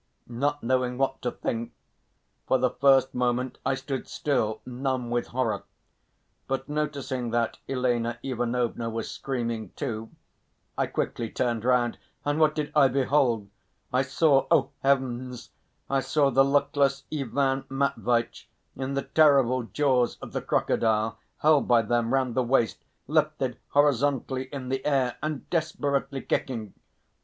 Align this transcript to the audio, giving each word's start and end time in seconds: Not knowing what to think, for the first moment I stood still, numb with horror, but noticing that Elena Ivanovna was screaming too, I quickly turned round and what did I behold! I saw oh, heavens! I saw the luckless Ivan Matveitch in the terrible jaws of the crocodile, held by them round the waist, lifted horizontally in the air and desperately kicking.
Not 0.25 0.63
knowing 0.63 0.97
what 0.97 1.21
to 1.21 1.29
think, 1.29 1.73
for 2.47 2.57
the 2.57 2.71
first 2.71 3.13
moment 3.13 3.59
I 3.63 3.75
stood 3.75 4.07
still, 4.07 4.59
numb 4.65 5.11
with 5.11 5.27
horror, 5.27 5.61
but 6.47 6.67
noticing 6.67 7.29
that 7.29 7.59
Elena 7.69 8.17
Ivanovna 8.23 8.89
was 8.89 9.11
screaming 9.11 9.69
too, 9.75 10.09
I 10.75 10.87
quickly 10.87 11.29
turned 11.29 11.63
round 11.63 11.99
and 12.25 12.39
what 12.39 12.55
did 12.55 12.71
I 12.75 12.87
behold! 12.87 13.47
I 13.93 14.01
saw 14.01 14.47
oh, 14.49 14.71
heavens! 14.81 15.51
I 15.87 15.99
saw 15.99 16.31
the 16.31 16.43
luckless 16.43 17.03
Ivan 17.13 17.65
Matveitch 17.69 18.49
in 18.75 18.95
the 18.95 19.03
terrible 19.03 19.61
jaws 19.65 20.17
of 20.19 20.33
the 20.33 20.41
crocodile, 20.41 21.19
held 21.37 21.67
by 21.67 21.83
them 21.83 22.11
round 22.11 22.33
the 22.33 22.41
waist, 22.41 22.79
lifted 23.05 23.59
horizontally 23.69 24.45
in 24.45 24.69
the 24.69 24.83
air 24.83 25.17
and 25.21 25.47
desperately 25.51 26.21
kicking. 26.23 26.73